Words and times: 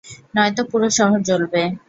নয়তো 0.35 0.61
পুরো 0.71 0.87
শহর 0.97 1.19
জ্বলবে! 1.27 1.61